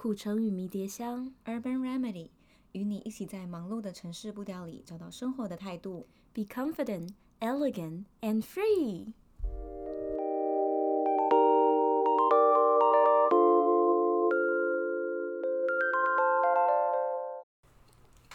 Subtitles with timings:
[0.00, 2.28] 苦橙与迷迭香，Urban Remedy，
[2.70, 6.06] 与你一起在忙碌的城市步调里找到生活的态度。
[6.32, 9.12] Be confident, elegant, and free。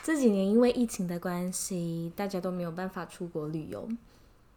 [0.03, 3.87] 这几年因为疫情的关系，大家都没有办法出国旅游，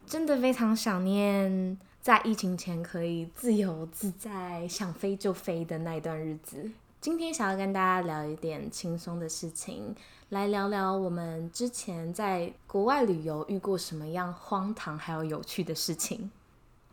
[0.05, 6.73] 真的非常想念在疫情前可以自由自在、想飞就飞的那一段日子。
[7.01, 9.95] 今天想要跟大家聊一点轻松的事情，
[10.31, 16.31] 来聊聊我们之前在国外旅游遇过什么样荒唐还有有趣的事情。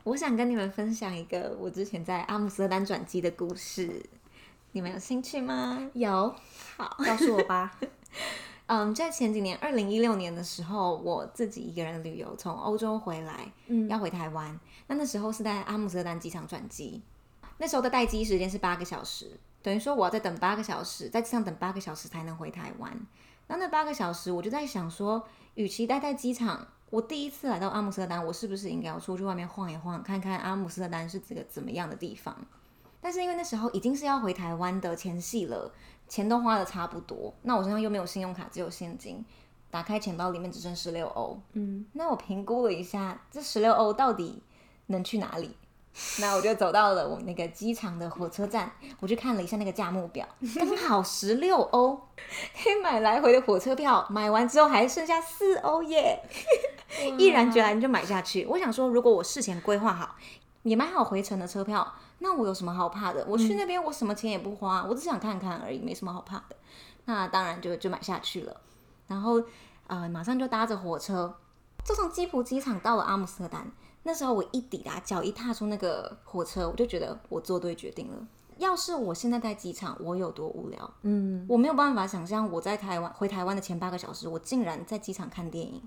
[0.04, 4.06] 我想跟你们分享一个我之前在阿姆斯特丹转机的故事，
[4.74, 5.90] 你们有兴趣吗？
[5.94, 6.36] 有，
[6.78, 7.80] 好，告诉我吧。
[8.68, 14.60] 嗯，在前几年，二零一六年的时候，我自己一个人旅游，从欧洲回来，嗯，要回台湾。
[14.88, 17.02] 那那时候是在阿姆斯特丹机场转机，
[17.58, 19.40] 那时候的待机时间是八个小时。
[19.64, 22.96] 等于说我要再等八个小时，在机场等八个小时才能回台湾。
[23.48, 32.36] 那那八个小时，我就在想说，与其待在机场，我第一次来到阿姆斯特丹，我是不是应该要出去外面晃一晃，看看阿姆斯特丹是这个怎么样的地方？
[33.02, 35.74] 但是因为那时候已经是要回台湾的前戏了，
[36.08, 39.24] 钱都花的差不多，那我身上又没有信用卡，只有现金，
[39.70, 41.40] 打开钱包里面只剩十六欧。
[41.54, 44.42] 嗯，那我评估了一下，这十六欧到底
[44.88, 45.56] 能去哪里？
[46.20, 51.96] 那我就走到了我们那个机场的火车站，我去看了一下那个价目表，刚好十六欧，
[52.64, 54.06] 可以买来回的火车票。
[54.10, 56.20] 买完之后还剩下四欧耶，
[57.20, 58.44] 毅然决然就买下去。
[58.46, 60.16] 我想说，如果我事前规划好，
[60.64, 63.24] 也买好回程的车票，那我有什么好怕的？
[63.28, 66.56] 我去那边，我什么钱也不花，我只想看看而已，没什么好怕的。
[67.06, 68.62] 那当然就就买下去了。
[69.08, 69.40] 然后
[69.86, 71.36] 呃，马上就搭着火车，
[71.86, 73.72] 就从基辅机场到了阿姆斯特丹。
[74.04, 78.28] 那时候我一抵达，脚一踏出那个火车，我就觉得我做对决定了。
[78.58, 80.94] 要是我现在在机场，我有多无聊？
[81.02, 85.82] 嗯，我没有办法想象我在台湾回台湾的前八个小时，我竟然在机场看电影。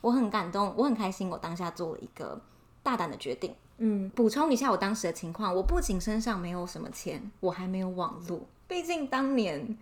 [0.00, 2.40] 我很感动，我很开心，我当下做了一个
[2.82, 3.54] 大胆的决定。
[3.78, 8.40] 嗯，补充一下我当时的情况，我不仅身上没有什么钱，我还没有网络。
[8.68, 9.76] 毕竟当年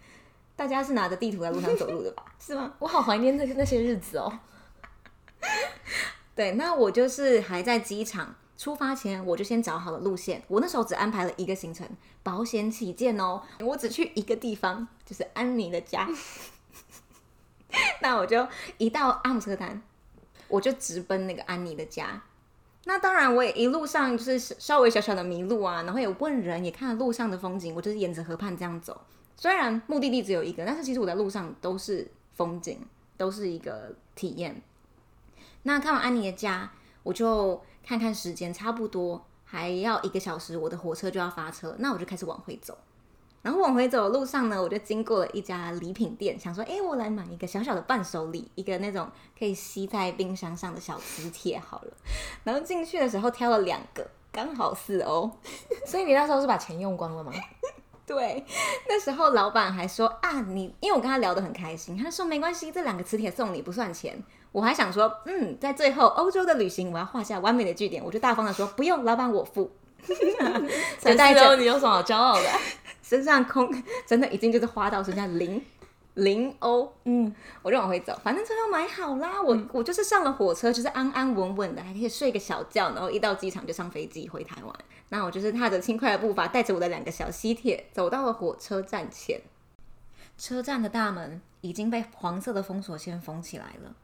[0.56, 2.25] 大家是拿着地图在路上走路的吧？
[2.41, 2.72] 是吗？
[2.78, 4.32] 我好怀念那那些日子哦。
[6.34, 10.42] 对，那我就是还在机场出发前，我就先找好了路线。
[10.48, 11.88] 我那时候只安排了一个行程，
[12.22, 16.08] 保险起见哦，我只去一个地方，就是安妮的家。
[18.02, 18.46] 那我就
[18.78, 19.82] 一到阿姆斯特丹，
[20.48, 22.22] 我就直奔那个安妮的家。
[22.84, 27.74] 那当然，我也一路上就是稍微小小的迷路啊，然后也问人，也看了路上的风景。
[27.74, 29.00] 我就是沿着河畔这样走，
[29.36, 32.78] 虽然目的地只有一个，但是其实我在路上都是风景，
[33.16, 34.60] 都是一个体验。
[35.62, 36.71] 那看完安妮的家，
[37.03, 41.75] 我就看看时间，差不多还要一个小时，我的火车就要发车。
[41.78, 42.77] 那我就开始往回走。
[43.43, 49.06] 然后往回走的路上呢，我就经过了一家礼品店，想说，哎，我来买一个小小的伴手礼，一个那种
[49.38, 51.93] 可以吸在冰箱上的小磁铁好了。
[52.43, 55.31] 然后进去的时候挑了两个，刚好四欧。
[55.87, 57.31] 所以你那时候是把钱用光了吗？
[58.06, 58.43] 对，
[58.88, 64.22] 那时候老板还说啊，你因为我跟他聊得很开心，他说没关系，这两个磁铁送你不算钱。
[64.54, 69.69] 我还想说，嗯，在最后欧洲的旅行，我要画下完美的句点，我就大方的说不用，老板我付。
[71.00, 72.48] 才四欧，你有什么好骄傲的？
[73.03, 73.69] 身上空，
[74.06, 75.60] 真的已经就是花到剩下零
[76.14, 76.93] 零欧。
[77.03, 84.72] 嗯，我就往回走，反正车都买好啦，我、嗯、我就是上了火车，就是安安稳稳的，还可以睡个小觉，然后一到机场就上飞机回台湾。
[85.09, 89.41] 那我就是踏着轻快的步伐，带着我的两个小吸铁，走到了火车站前。
[90.38, 93.97] 车站的大门已经被黄色的封锁线封起来了。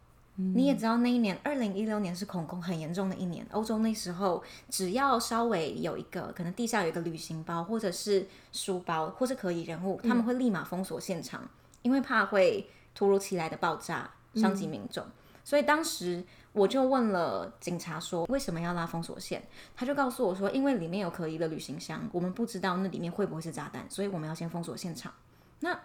[0.54, 3.46] 你也知道，那一年二零一六年是恐攻很严重的一年。
[3.52, 11.48] 欧洲那时候，只要稍微有一个可能地下有一个旅行包，或者是书包，或是可疑人物，他们会立马封锁现场，
[11.82, 15.04] 因为怕会突如其来的爆炸伤及民众。
[15.44, 19.42] 所以当时我就问了警察说，为什么要拉封锁线？
[19.76, 25.12] 他就告诉我说，因为里面有可疑的旅行箱，我们不知道那里面会不会是炸弹，所以我们要先封锁现场。
[25.60, 25.78] 那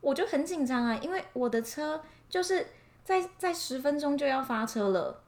[0.00, 2.66] 我就很紧张啊，因为我的车就是。
[3.04, 5.20] 在在十分钟就要发车了，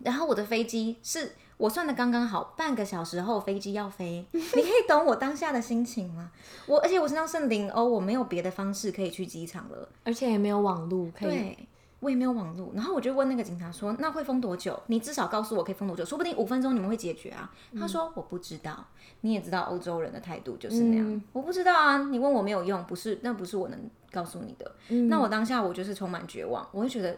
[0.00, 6.30] 然后我的飞机是我算的刚刚好，半个小时后飞机要飞， 你可以懂我当下的心情吗？
[6.66, 11.30] 我而且我身上剩零欧，我没有别的方式可以去机场了，而且也没有网路可以。
[11.30, 11.68] 对，
[12.00, 14.80] 我也没有网络，然后我就问那个警察说：“那会封多久？
[14.86, 17.52] 你至少告诉我可以封多久，说不定五分钟你们会解决啊。
[17.72, 18.86] 嗯”他说：“我不知道，
[19.22, 23.78] 你也知道欧洲人的态度就是那样，嗯、我不知道啊，你问我没有用，不是，那不是我能。”
[24.10, 27.14] 告诉你的，嗯、那我当下我就是充满绝望，我会觉得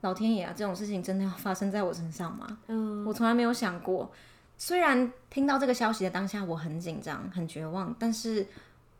[0.00, 2.58] 老天爷啊，这种事情真的要发生在我身上吗？
[2.66, 4.10] 嗯，我从来没有想过。
[4.58, 8.44] 虽然听到这个消息的当下我很紧张、很绝望，但是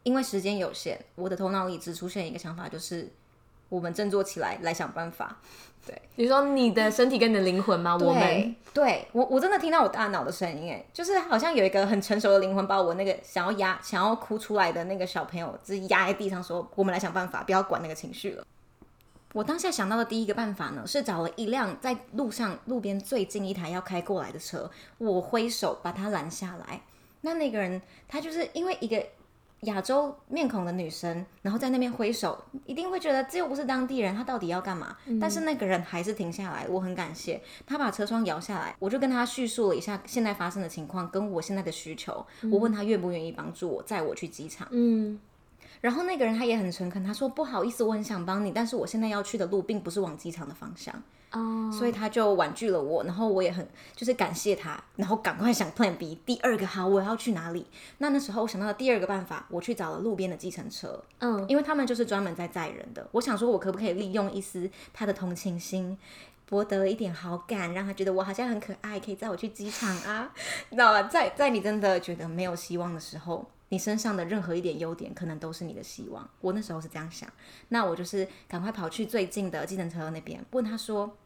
[0.05, 3.11] 因为时间有限，我的头脑里只出现一个想法，就是
[3.69, 5.39] 我们振作起来，来想办法。
[5.87, 7.95] 对，你说你的身体跟你的灵魂吗？
[8.01, 18.43] 我们对我我真的听到我大脑的声音，哎，就是好像有一个很成熟的灵魂把我那个想要压、想要哭出来的那个小朋友，就是压在地上，说：“我们来想办法，不要管那个情绪了。”
[19.35, 26.81] 我当下想到的第一个办法呢，是找了一辆在路上路边最近一台要开过来的车，我挥手把他拦下来。
[27.21, 29.05] 那那个人他就是因为一个。
[29.65, 34.97] 亚洲面孔的女生，然后在那边挥手，一定会觉得这又不是当地人，他到底要干嘛？
[35.07, 35.19] 嗯。
[35.19, 42.51] 但是那个人还是停下来，我很感谢他把车窗摇下来，我就跟他叙述了一下现在发生的情况，跟我现在的需求，嗯。
[42.51, 44.67] 我问他愿不愿意帮助我载我去机场。
[44.71, 45.19] 嗯。
[45.81, 50.95] 然后那个人他也很诚恳，他说不好意思，我很想帮你，但是我现在要去的路并不是往机场的方向。
[51.35, 56.19] 哦，所以他就婉拒了我，然后我也很就是感谢他，然后赶快想 Plan B。
[56.25, 57.67] 第二个好，我要去哪里？
[57.99, 61.03] 那那时候我想到了第二个办法，我去找了路边的计程车。
[61.19, 63.07] 嗯，因为他们就是专门在载人的。
[63.13, 65.99] 我想说，我可不可以利用一丝他的同情心，
[66.47, 70.33] 博得一点好感，让他觉得我好像很可爱，可以载我去机场啊？
[70.71, 71.03] 你知道吧？
[71.09, 76.29] 在在你真的觉得没有希望的时候，你身上的任何一点优点，可能都是你的希望。
[76.41, 77.29] 我那时候是这样想，
[77.71, 81.17] 那我就是赶快跑去最近的计程车那边，问他说。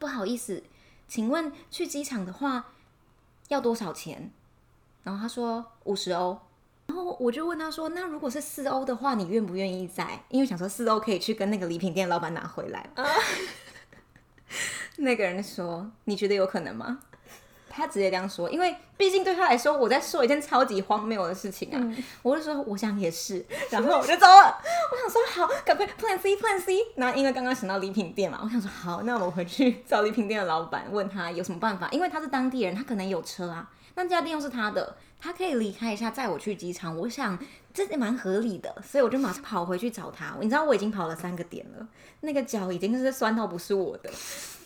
[0.00, 0.64] 不好意思，
[1.06, 2.72] 请问去机场的话
[3.48, 4.32] 要多少钱？
[5.04, 6.40] 然后他说五十欧，
[6.86, 10.24] 然后我就问他说，那如果是四欧的话，你愿不愿意在？
[10.30, 12.80] 因为想说四欧可以去跟那个礼品店老板拿回来。
[12.94, 13.04] 啊、
[14.96, 17.00] 那个人说，你觉得有可能吗？
[17.70, 21.78] 他直接这样说，因为毕竟对他来说，我在说一件超级荒谬的事情啊。
[21.80, 24.60] 嗯、我就说，我想也是， 然后我就走了。
[24.90, 26.76] 我想说，好，赶快 Plan C，Plan C。
[26.96, 31.88] 那因为刚刚想到礼品店嘛，我想说，好，那我们回去找礼品店的老板，问他有什么办法。
[31.92, 33.70] 因为他是当地人，他可能有车啊。
[33.94, 36.96] 那这家店又是他的，他可以离开一下，载我去机场。
[36.96, 37.38] 我想
[37.72, 40.34] 这也蛮合理的，所以我就马上跑回去找他。
[40.40, 41.86] 你知道我已经跑了三个点了，
[42.20, 44.10] 那个脚已经是酸到不是我的。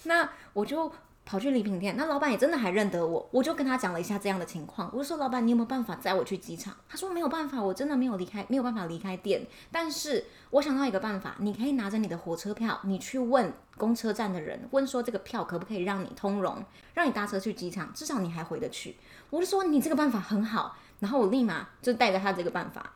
[0.04, 0.90] 那我就。
[1.24, 6.74] 跑去礼品店，那老板也真的还认得我，我就跟他讲了一下这样的情况，我就说，老板，你有没有办法载我去机场？
[6.88, 9.46] 他说没有办法，我真的没有离开，没有办法离开店。
[9.72, 16.62] 但是我想到一个办法，你可以拿着你的火车票，你去问公车站的人，问说这个票可不可以让你通融，
[16.92, 18.96] 让你搭车去机场，至少你还回得去。
[19.30, 22.92] 我就说你这个办法很好，然后我立马就带着他这个办法。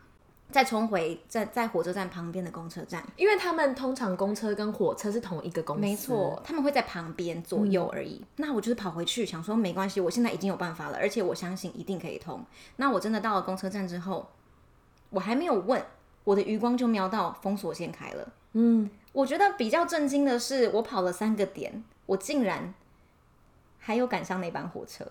[0.50, 8.16] 再冲回在在火车站旁边的公车站，因为他们通常公车跟火车是同一个公司，没错，他们会在旁边左右而已。
[8.20, 8.26] 嗯。
[8.36, 12.42] 那我就是跑回去想说没关系，我现在已经有办法了，而且我相信一定可以通。
[12.76, 14.30] 那我真的到了公车站之后，
[15.10, 15.84] 我还没有问，
[16.24, 18.32] 我的余光就瞄到封锁线开了。
[18.54, 22.72] 嗯，我觉得比较震惊的是，我跑了三个点，我竟然
[23.78, 25.06] 还有赶上那班火车。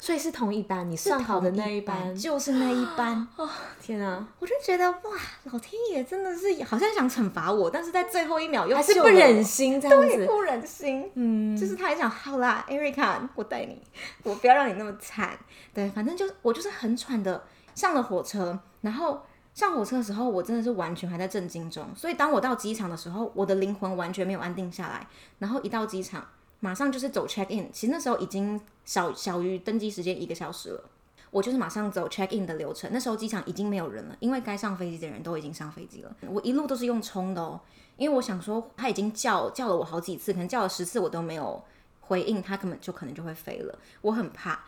[0.00, 3.28] 所以是同一班，你上好的那一班，一班就是那一班。
[3.36, 3.46] 哦，
[3.82, 4.26] 天啊！
[4.38, 4.98] 我就觉得哇，
[5.44, 11.10] 老天爷真的是好像想惩罚我，但是在最后一秒又还是不忍心这样子，对，不忍心。
[11.14, 13.78] 嗯，就是他还想，好啦，Erica，我带你，
[14.22, 15.38] 我不要让你那么惨。
[15.74, 17.44] 对，反正就我就是很喘的
[17.74, 19.20] 上了火车，然后
[19.52, 21.86] 上火车的时候，我真的是完全还在震惊中。
[21.94, 25.06] 所以当我到机场的时候，我的灵魂完全没有安定下来。
[25.38, 26.26] 然后一到机场。
[26.60, 30.84] 马上就是走 check in，其实那时候已经小小于登机时间一个小时了。
[31.30, 32.90] 我就是马上走 check in 的流程。
[32.92, 36.16] 那时候机场已经没有人了，因为该上飞机的人都已经上飞机了。
[36.28, 37.60] 我一路都是用冲的哦，
[37.96, 41.62] 因为我想说他已经叫叫了我好几次，可能叫了十次我都没有
[42.00, 43.78] 回应，他根本就可能就会飞了。
[44.02, 44.64] 我很怕。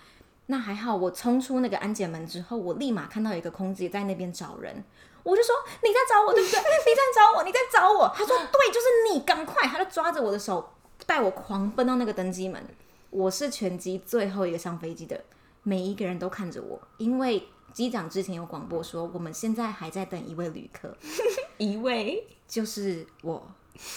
[0.47, 4.85] 那还好，我冲出那个安检门之后，我立马看到一个空姐在那边找人，
[5.25, 6.59] 我就说你在找我对不对？
[6.63, 8.09] 你在找我，你在找我。
[8.15, 9.69] 他说对，就是你，赶快！
[9.69, 10.75] 他就抓着我的手。
[11.07, 12.63] 带我狂奔到那个登机门，
[13.11, 15.25] 我是全机最后一个上飞机的，
[15.63, 17.43] 每一个人都看着我，因为
[17.73, 20.97] 机长之前有广播说，我们现在还在等一位旅客，
[21.59, 23.51] 一位就是我。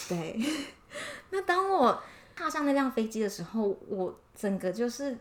[0.08, 0.40] 对，
[1.32, 2.02] 那当我
[2.34, 5.18] 踏上那辆飞机的时候，我整个就是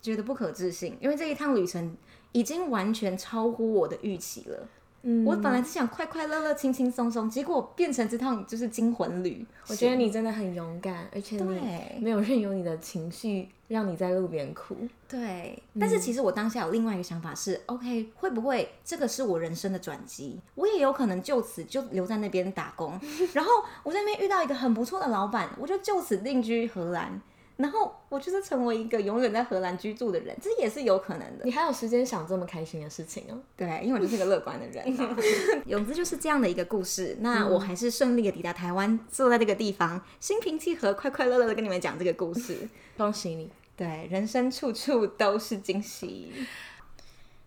[0.00, 1.94] 觉得不可置信，因为这一趟旅程
[2.32, 4.66] 已经完全超乎我的预期了。
[5.06, 9.46] 嗯，我本来是想快快乐乐、轻轻松松，结果变成这趟就是惊魂旅。
[9.68, 14.74] 我觉得你真的很勇敢，而且你没有任由你的情绪让你在路边哭。
[15.06, 20.40] 对，但是其实我当下有另外一个想法是，OK，会不会这个是我人生的转机？
[20.54, 22.98] 我也有可能就此就留在那边打工，
[23.34, 23.50] 然后
[23.82, 27.20] 我在那边遇到一个很不错的老板，我就就此定居荷兰。
[27.56, 31.44] 然后我就是成为一个永远在荷兰居住的人，这也是有可能的。
[31.44, 33.38] 你还有时间想这么开心的事情哦？
[33.56, 34.96] 对，因为我就是个乐观的人。
[35.68, 37.16] 总之就是这样的一个故事。
[37.20, 42.68] 那我还是顺利的抵达台湾，坐在这个地方，心平气和、快快乐乐的跟你们讲这个故事。
[42.98, 43.48] 恭喜你！
[43.76, 46.32] 对，人生处处都是惊喜。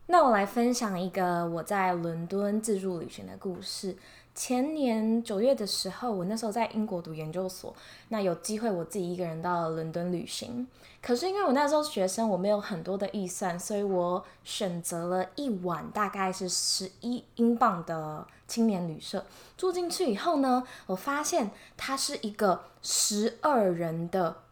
[0.07, 3.97] 那我来分享一个我在伦敦自助旅行的故事。
[4.37, 7.75] 前年九月的时候，我那时候在英国读研究所，
[8.09, 10.67] 那有机会我自己一个人到伦敦旅行。
[11.01, 19.25] 可是因为我那时候学生，我没有很多的预算，所以我选择了一晚大概是十一英镑的青年旅社。
[19.57, 24.43] 住进去以后呢，我发现它是一个十二人的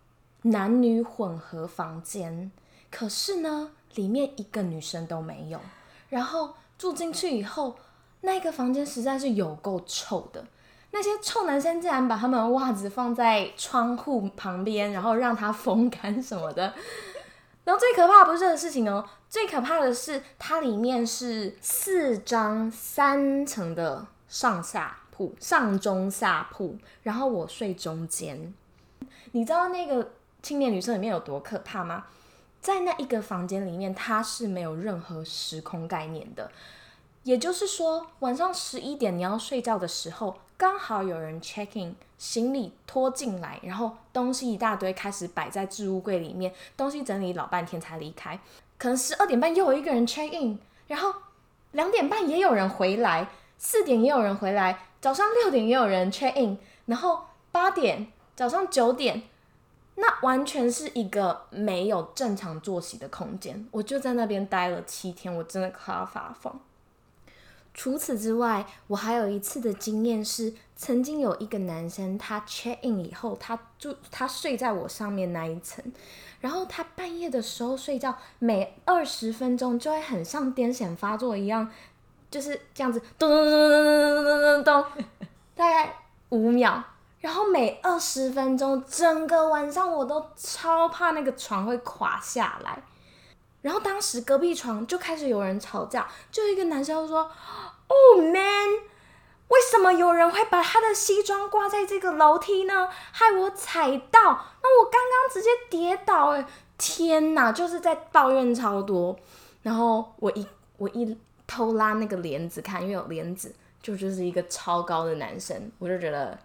[0.41, 2.51] 男女混合房间，
[2.89, 5.59] 可是呢，里面一个女生都没有。
[6.09, 7.75] 然后住进去以后，
[8.25, 10.43] 那个房间实在是有够臭的。
[10.91, 16.73] 那些臭男生竟然把他们的袜子放在窗户旁边，然后让它风干什么的。
[17.65, 28.53] 然后最可怕不是这个事情哦，最可怕的是它里面是四张三层的上下铺，上中下铺，然后我睡中间。
[29.31, 32.05] 你知道那个青年旅社里面有多可怕吗？
[32.61, 36.49] 在那一个房间里面，它是没有任何时空概念的。
[37.25, 48.39] 也就是说，晚上十一点你要睡觉的时候，刚好有人 check in，行李拖进来，然后东西一大堆开始摆在置物柜里面，东西整理老半天才离开。
[48.77, 51.11] 可能十二点半又有一个人 check in，然后
[51.71, 53.27] 两点半也有人回来，
[53.57, 58.05] 四点也有人回来，早上六点也有人 check in，然后八点、
[58.35, 59.23] 早上九点。
[59.95, 66.53] 那完全是一个没有正常作息的空间，我就在那边待了七天，我真的快要发疯。
[67.75, 75.83] 除此之外，我还有一次的经验是，曾经有一个男生，他 check in 以后，他住他睡在我上面那一层，
[76.39, 81.69] 然后他半夜的时候睡觉，每二十分钟就会很像癫痫发作一样，
[82.31, 85.05] 就是这样子咚咚咚咚咚咚咚咚，
[85.53, 85.93] 大概
[86.29, 86.81] 五秒。
[87.19, 92.79] 然后每二十分钟，整个晚上我都超怕那个床会垮下来。
[93.65, 97.31] 然后当时隔壁床就开始有人吵架，就一个男生就说
[97.87, 98.69] ：“Oh man，
[99.47, 102.87] 为什么有人会把他的西装挂在这个楼梯呢？
[103.11, 104.21] 害我踩到，
[104.61, 106.45] 那我刚刚直接跌倒，哎，
[106.77, 107.51] 天哪！
[107.51, 109.17] 就是在抱怨超多。
[109.63, 111.17] 然后我一我一
[111.47, 116.37] 偷拉那个帘子看，因为有帘子，就就是一个超高的男生，我就觉得。”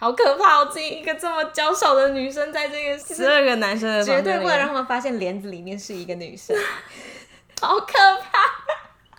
[0.00, 0.60] 好可怕！
[0.60, 6.56] 我自己一个这么娇小的女生，在这个十二个男生的绝对不能让他们发现帘子里面是一个女生，
[7.60, 8.38] 好可怕！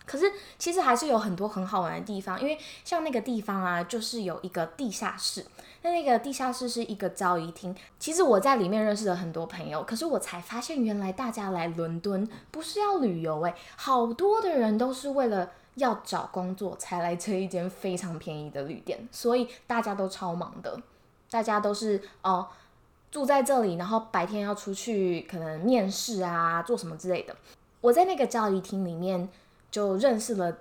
[0.05, 5.45] 可是其实还是有很多很好玩的地方，因为像那个地方啊，就是有一个地下室，
[5.81, 7.75] 那那个地下室是一个交谊厅。
[7.99, 15.51] 其实我在里面认识了很多朋友，可是我才发现原来大家来伦敦不是要旅游诶，好多的人都是为了。
[15.79, 20.79] 要找工作才来这一间非常便宜的旅店，所以大家都超忙的，
[21.31, 22.47] 大家都是哦
[23.11, 27.35] 住在这里，然后白天要出去可能面试啊，做什么之类的。
[27.81, 29.27] 我在那个交谊厅里面
[29.71, 30.55] 就认识了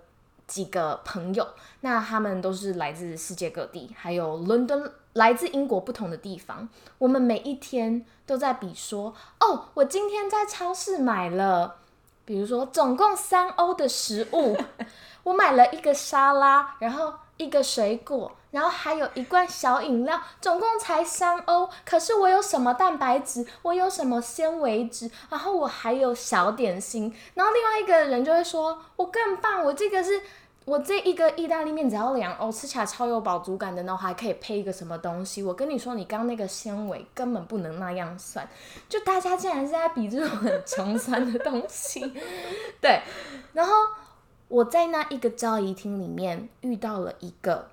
[0.47, 1.47] 几个朋友，
[1.81, 6.69] 那他们都是来自世界各地，还有伦敦、来自英国不同的地方。
[6.97, 11.77] 我们每一天都在比说，哦，我今天在超市买了，
[12.25, 14.57] 比如说总共三欧的食物。
[15.29, 21.69] 我买了一个沙拉，然后一个水果，然后还有一罐小饮料，总共才三欧。
[21.85, 27.15] 可是我有什么蛋白质，我有什么纤维质，然后我还有小点心。
[27.35, 30.19] 然后另外一个人就会说：“我更棒，我这个是
[30.65, 38.49] 我这一个意大利面只要两欧，吃起来超有饱足感的，然后还可以配一个什么东西。”我跟你说，你刚刚那个纤维根本不能那样算。
[38.89, 42.01] 就大家竟然是在比这种很穷酸的东西，
[42.81, 43.03] 对，
[43.53, 43.75] 然后。
[44.49, 47.69] 我在那一个交谊厅里面遇到了一个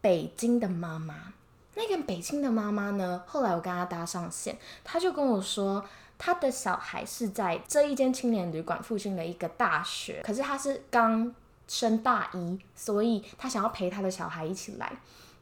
[0.00, 1.32] 北京的妈妈。
[1.76, 5.84] 那个北京的妈妈呢，后来我跟她搭上线，她就跟我说，
[6.16, 11.34] 她的小孩是在这一间青年旅馆附近的一个大学，可是她是刚
[11.68, 14.90] 升大一，所以她想要陪她的小孩一起来。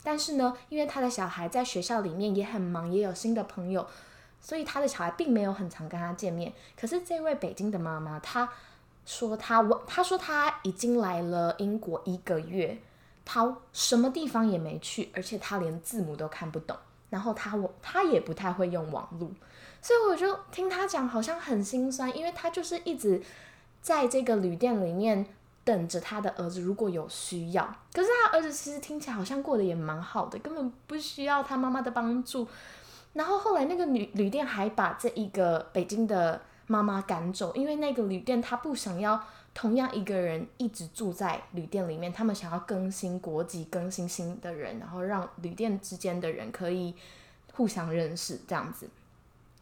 [0.03, 3.87] 但是呢，因为她的小孩在学校里面也很忙，也有新的朋友，
[4.41, 6.53] 所以她的小孩并没有很常跟她见面。
[6.77, 8.51] 可是这位北京的妈妈，她。
[9.07, 12.79] 说他我他说他已经来了英国一个月，
[13.25, 16.75] 他什么地方也没去，而且他连字母都看不懂，
[17.11, 19.31] 然后他我他也不太会用网络，
[19.83, 23.23] 所以我就听他讲好像很心酸，因为他就是一直
[23.83, 25.27] 在这个旅店里面
[25.65, 32.49] 等着他的儿子，如果有需要，可是他儿子其实听起来好像过得也蛮好的，根本不需要他妈妈的帮助。
[33.13, 36.41] 然后后来那个旅旅店还把这一个北京的。
[36.67, 39.21] 妈妈赶走，因为那个旅店他不想要
[39.53, 46.95] 同样一个人一直住在旅店里面，他们想要更新国籍，更新新的人，然后让旅店之间的人可以
[47.53, 48.89] 互相认识这样子。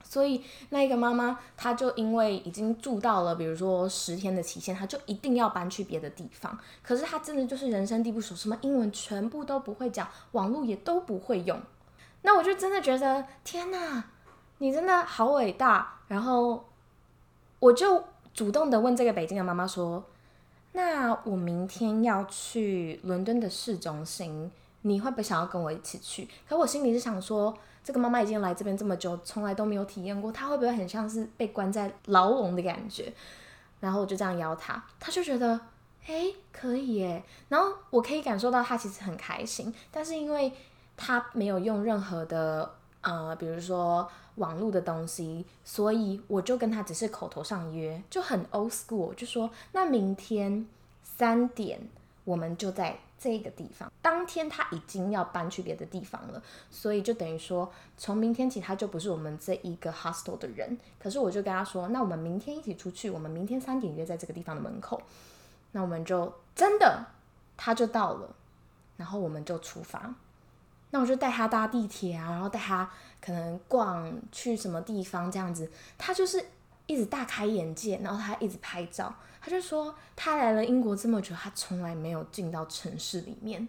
[0.04, 6.58] 所以那个妈妈，她就因为已经住到了，比如说十天的期限，她就一定要搬去别的地方。
[6.82, 11.58] 可是她真的就是人生地不熟，什么英文全部都不会讲，网络也都不会用。
[12.22, 14.04] 那我就真的觉得，天哪，
[14.58, 16.00] 你真的好伟大。
[16.08, 16.68] 然后
[17.62, 18.02] 我就
[18.34, 20.04] 主动的问这个北京的妈妈说
[20.74, 24.50] ：“那我明天要去伦敦的市中心，
[24.80, 27.56] 你会不会想要跟我一起去？”可我心里是想说。
[27.84, 33.12] 这个妈妈已经来这边这么久，从来都没有体验过，她会不会很像是被关在牢笼的感觉？
[33.80, 35.58] 然后我就这样邀她，她就觉得，
[36.06, 37.20] 诶，可以耶。
[37.48, 40.52] 然后我可以感受到她其实很开心，但是因为
[40.96, 50.66] 她没有用任何的呃，比如说网络的东西，所以我就跟他只是口头上约，就很 old school，就说那明天
[51.02, 51.80] 三点
[52.24, 52.98] 我们就在。
[53.22, 60.76] 这个地方，当天他已经要搬去别的地方了，所以就等于说，从明天起他就不是我们这一个 hostel 的人。
[60.98, 65.00] 可是我就跟他说，那我们明天一起出去，我们明天三点约在这个地方的门口。
[65.70, 67.06] 那我们就真的，
[67.56, 68.28] 他就到了，
[68.96, 70.12] 然后我们就出发。
[70.92, 72.88] 那我就带他搭地铁啊，然后带他
[73.20, 75.68] 可能逛去什么地方这样子，
[75.98, 76.44] 他就是
[76.86, 79.12] 一直大开眼界，然后他一直拍照。
[79.44, 83.66] 他就说，他来了英国这么久，他从来没有进到城市里面。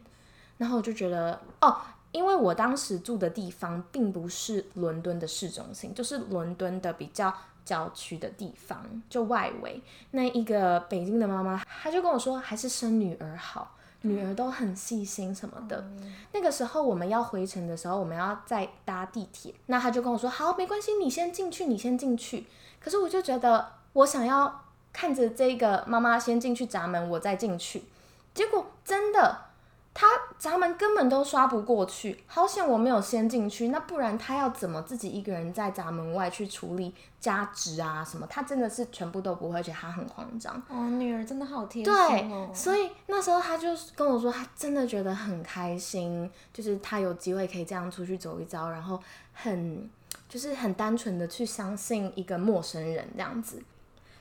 [0.59, 1.77] 然后我就觉得，哦，
[2.11, 9.81] 因为我当时住的地方并不是伦敦的市中心，就是伦敦的比较郊区的地方，就外围。
[10.11, 15.77] 那一个北京的妈妈，她就跟我说，还是生女儿好，女儿都很细心什么的。
[15.99, 16.13] 嗯。
[16.31, 22.45] 那个时候我们要回程的时候，我们要再搭地铁，那他就跟我说，好，没关系，你先进去，你先进去。
[22.79, 24.61] 可是我就觉得，我想要。
[24.95, 27.83] 看着这个妈妈先进去闸门，我再进去，
[28.31, 29.45] 结果真的，
[29.93, 30.07] 她
[30.39, 32.23] 闸门根本都刷不过去。
[32.25, 38.25] 好险我没有先进去，那不然他要怎么自己一个人在闸门外去处理加值啊什么？
[38.27, 40.61] 他真的是全部都不会，而且他很慌张。
[40.67, 42.49] 哦，女儿真的好贴心哦。
[42.49, 48.99] 对，所以那时候他就跟我说，他真的觉得很开心，就是他有机会可以这样出去走一遭，然后
[49.31, 49.89] 很
[50.27, 53.61] 就是很单纯的去相信一个陌生人这样子。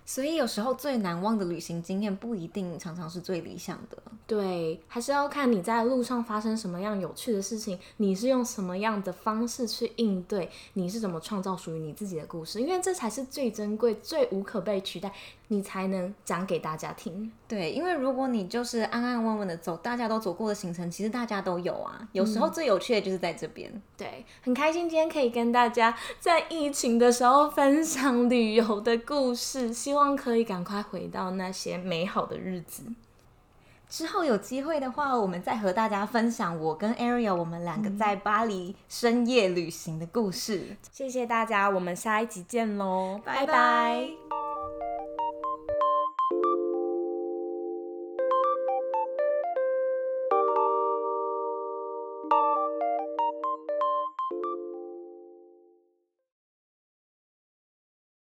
[0.05, 15.13] 所以有时候最难忘的旅行经验不一定常常是最理想的，对，还是要看你在路上发生什么样有趣的事情，你是用什么样的方式去应对，你是怎么创造属于你自己的故事，因为这才是最珍贵、最无可被取代，
[15.53, 17.31] 你才能讲给大家听。
[17.47, 23.71] 对，因为如果你就是安安稳稳的走大家都走过的行程，其实大家都有啊，有时候最有趣的就是在这边。
[23.71, 23.83] 嗯。
[23.99, 29.73] 对，很开心今天可以跟大家在疫情的时候分享旅游的故事。
[29.73, 32.85] 希望可以赶快回到那些美好的日子。
[33.89, 40.77] 之后有机会的话，我们再和大家分享我跟 Ariel 我们两个在巴黎深夜旅行的故事。
[40.91, 44.42] 谢谢大家，我们下一集见喽，拜拜。